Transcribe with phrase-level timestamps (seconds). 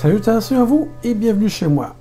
[0.00, 1.96] Salutations à vous et bienvenue chez moi.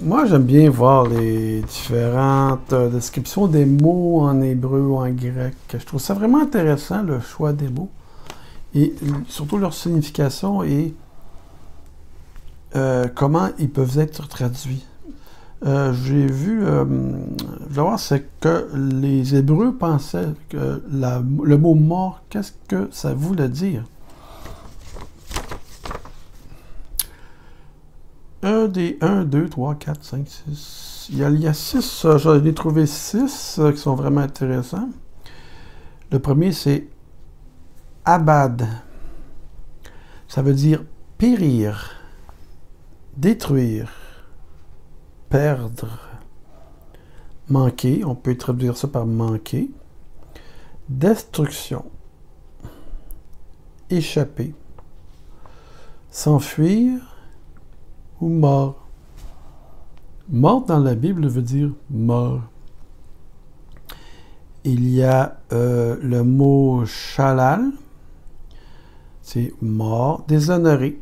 [0.00, 5.54] Moi, j'aime bien voir les différentes euh, descriptions des mots en hébreu ou en grec.
[5.72, 7.90] Je trouve ça vraiment intéressant, le choix des mots.
[8.74, 8.92] Et
[9.28, 10.96] surtout leur signification et
[12.74, 14.84] euh, comment ils peuvent être traduits.
[15.64, 22.50] Euh, j'ai vu, je voir, c'est que les Hébreux pensaient que le mot mort, qu'est-ce
[22.66, 23.84] que ça voulait dire?
[28.50, 31.08] Un des 1, 2, 3, 4, 5, 6.
[31.12, 33.94] Il y a, il y a 6, euh, j'en ai trouvé 6 euh, qui sont
[33.94, 34.88] vraiment intéressants.
[36.10, 36.88] Le premier, c'est
[38.04, 38.66] abad.
[40.26, 40.82] Ça veut dire
[41.16, 41.92] périr,
[43.16, 43.92] détruire,
[45.28, 46.00] perdre,
[47.48, 48.04] manquer.
[48.04, 49.70] On peut traduire ça par manquer.
[50.88, 51.84] Destruction,
[53.90, 54.54] échapper,
[56.10, 57.09] s'enfuir,
[58.28, 58.86] mort.
[60.28, 62.42] Mort dans la Bible veut dire mort.
[64.64, 67.72] Il y a euh, le mot shalal,
[69.22, 71.00] c'est mort, déshonoré,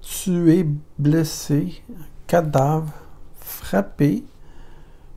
[0.00, 0.66] tué,
[0.98, 1.82] blessé,
[2.26, 2.92] cadavre,
[3.36, 4.24] frappé,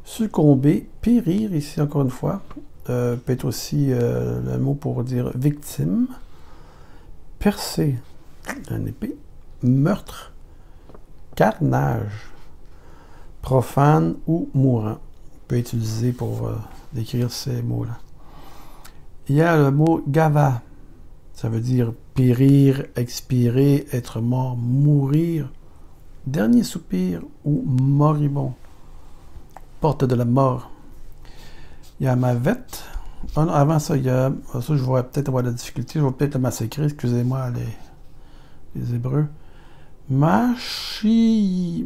[0.04, 2.44] succomber, périr, ici encore une fois,
[2.90, 6.08] euh, peut être aussi euh, le mot pour dire victime,
[7.40, 7.96] percé,
[8.70, 9.18] un épée,
[9.64, 10.35] meurtre,
[11.36, 12.32] carnage,
[13.42, 14.98] profane ou mourant.
[14.98, 16.56] On peut utiliser pour euh,
[16.94, 18.00] décrire ces mots-là.
[19.28, 20.62] Il y a le mot gava.
[21.34, 25.52] Ça veut dire périr, expirer, être mort, mourir.
[26.26, 28.54] Dernier soupir ou moribond.
[29.82, 30.72] Porte de la mort.
[32.00, 32.56] Il y a mavet.
[33.36, 34.32] Oh avant ça, il y a.
[34.54, 36.00] Je vais peut-être avoir la difficulté.
[36.00, 36.86] Je vais peut-être le massacrer.
[36.86, 37.52] Excusez-moi,
[38.76, 39.28] les Hébreux.
[40.10, 41.86] Mashi.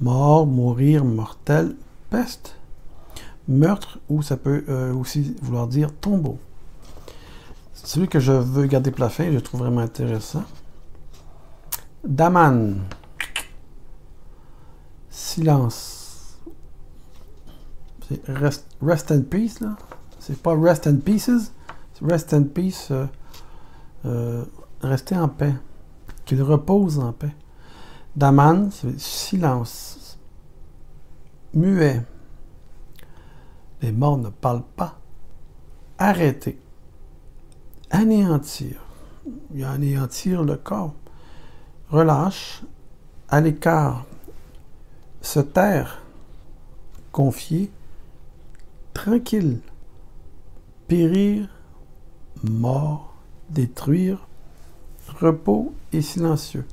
[0.00, 1.76] mort, mourir, mortel,
[3.48, 6.38] meurtre, ou ça peut euh, aussi vouloir dire tombeau.
[7.72, 10.44] Celui que je veux garder plat fin, je trouve vraiment intéressant.
[12.02, 12.82] Daman.
[15.10, 16.38] Silence.
[18.08, 19.76] C'est rest, rest in peace, là.
[20.18, 21.52] C'est pas rest in pieces.
[22.02, 22.88] Rest in peace.
[22.90, 23.06] Euh,
[24.06, 24.44] euh,
[24.80, 25.54] rester en paix.
[26.24, 27.34] Qu'il repose en paix.
[28.16, 30.03] Daman, silence
[31.54, 32.02] muet.
[33.82, 34.98] Les morts ne parlent pas.
[35.98, 36.58] Arrêter.
[37.90, 38.82] Anéantir.
[39.62, 40.94] Anéantir le corps.
[41.90, 42.62] Relâche.
[43.28, 44.04] À l'écart.
[45.20, 46.02] Se taire.
[47.12, 47.70] Confier.
[48.92, 49.60] Tranquille.
[50.88, 51.48] Périr.
[52.42, 53.14] Mort.
[53.50, 54.26] Détruire.
[55.20, 56.66] Repos et silencieux.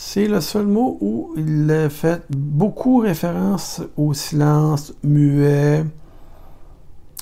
[0.00, 5.84] C'est le seul mot où il fait beaucoup référence au silence muet,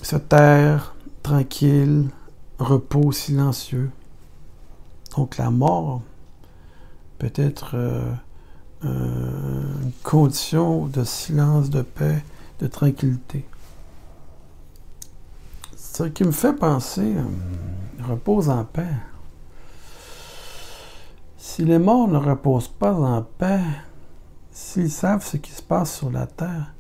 [0.03, 2.05] se taire, tranquille,
[2.59, 3.91] repos silencieux.
[5.17, 6.03] Donc la mort
[7.19, 8.13] peut être euh,
[8.85, 12.23] euh, une condition de silence, de paix,
[12.61, 13.47] de tranquillité.
[15.79, 17.23] Ce qui me fait penser, euh,
[18.07, 18.85] repose en paix.
[21.57, 23.63] Si les morts ne reposent pas en paix,
[24.51, 26.75] s'ils savent ce qui se passe sur la terre,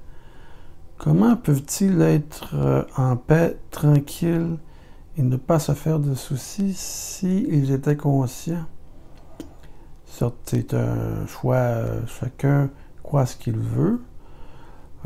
[0.98, 4.58] comment peuvent-ils être euh, en paix, tranquilles
[5.16, 8.66] et ne pas se faire de soucis s'ils étaient conscients?
[10.44, 12.68] C'est un choix, euh, chacun
[13.02, 14.02] croit ce qu'il veut.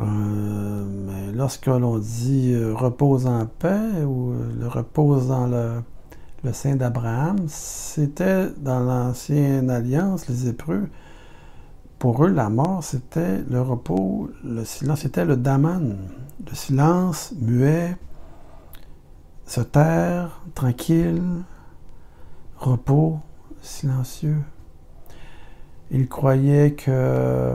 [0.00, 5.80] Euh, mais lorsque l'on dit repose en paix ou le repose dans le,
[6.42, 10.88] le sein d'Abraham, c'était dans l'ancienne alliance, les Hébreux,
[11.98, 15.98] pour eux, la mort, c'était le repos, le silence, c'était le daman,
[16.48, 17.94] le silence muet,
[19.44, 21.22] se taire, tranquille,
[22.56, 23.18] repos,
[23.60, 24.38] silencieux.
[25.90, 27.54] Ils croyaient que,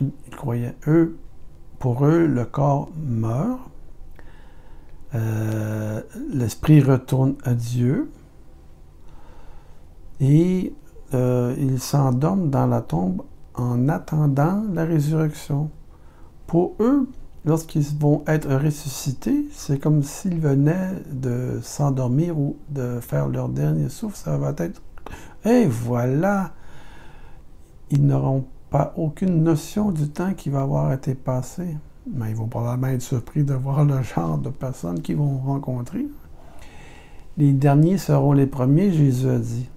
[0.00, 1.18] ils croyaient, eux,
[1.80, 3.58] pour eux, le corps meurt,
[5.16, 5.73] euh,
[6.30, 8.10] l'esprit retourne à Dieu
[10.20, 10.72] et
[11.12, 13.22] euh, il s'endorme dans la tombe
[13.54, 15.70] en attendant la résurrection.
[16.46, 17.08] Pour eux,
[17.44, 23.88] lorsqu'ils vont être ressuscités, c'est comme s'ils venaient de s'endormir ou de faire leur dernier
[23.88, 24.16] souffle.
[24.16, 24.82] Ça va être
[25.44, 26.52] Et voilà
[27.90, 31.76] Ils n'auront pas aucune notion du temps qui va avoir été passé.
[32.06, 36.06] Mais ils vont probablement être surpris de voir le genre de personnes qu'ils vont rencontrer.
[37.36, 39.68] Les derniers seront les premiers, Jésus a dit.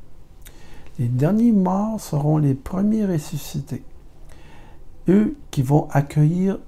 [0.99, 3.83] Les derniers morts seront les premiers ressuscités.
[5.07, 6.59] Eux qui vont accueillir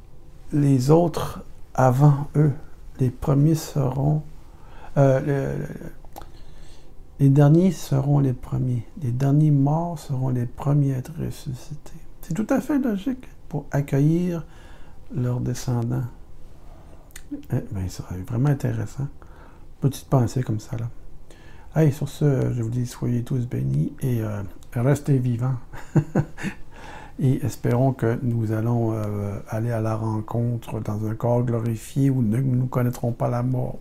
[0.53, 2.53] les autres avant eux.
[2.99, 4.21] Les premiers seront...
[4.97, 5.57] Euh,
[7.19, 8.87] les derniers seront les premiers.
[9.01, 11.99] Les derniers morts seront les premiers à être ressuscités.
[12.21, 14.45] C'est tout à fait logique pour accueillir
[15.13, 16.05] leurs descendants.
[17.51, 19.07] Eh bien, ça serait vraiment intéressant.
[19.81, 20.89] Petite pensée comme ça, là?
[21.75, 24.41] Hey, sur ce, je vous dis, soyez tous bénis et euh,
[24.75, 25.57] restez vivants.
[27.19, 32.21] et espérons que nous allons euh, aller à la rencontre dans un corps glorifié où
[32.21, 33.77] nous ne connaîtrons pas la mort.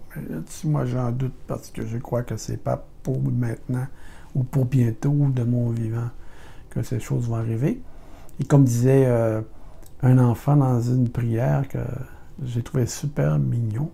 [0.47, 3.87] si moi j'en doute parce que je crois que c'est pas pour maintenant
[4.35, 6.11] ou pour bientôt de mon vivant
[6.71, 7.81] que ces choses vont arriver.
[8.41, 9.41] Et comme disait euh,
[10.03, 11.79] un enfant dans une prière que
[12.45, 13.91] j'ai trouvé super mignon,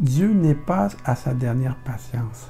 [0.00, 2.48] Dieu n'est pas à sa dernière patience.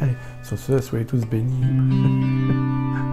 [0.00, 3.02] Allez, sur ce, soyez tous bénis.